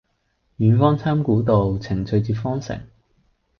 [0.57, 2.75] 遠芳侵古道，晴翠接荒城。